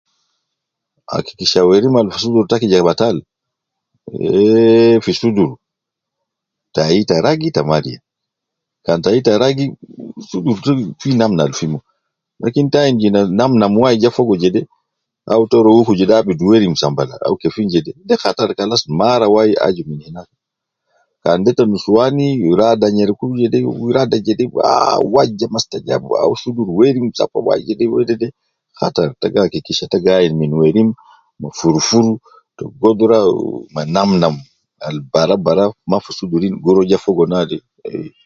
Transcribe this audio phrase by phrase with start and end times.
[1.17, 2.45] Akikisha werim ab fi sudur
[2.79, 3.21] e batali
[4.25, 5.51] eh fi sudur
[6.75, 7.99] tai ta ragi ta maria
[8.85, 9.65] kan tai ta ragi
[10.29, 11.79] sudur tai fi namna al fi mo
[12.73, 14.61] ta ayin je ta namna al ja fogo jede
[15.31, 18.83] au ma ta rua wuku jede abidu werim batal au kefin jede de ligo anas
[18.99, 19.51] mara wai
[21.23, 22.15] kan de te nusuwan
[22.61, 27.85] rada nyereku kede uwo gi rada jede ah waja mastajabu wau sudur werim safa jede
[27.93, 28.27] wedede
[28.77, 28.87] fa
[29.33, 30.89] gi akikisha ta gi ayin werim
[31.57, 32.05] fur fur
[32.57, 32.65] gi
[33.09, 33.19] rua
[33.73, 34.27] ma namna
[34.87, 37.57] al bara bara namna al werim gi rua ja fogo naade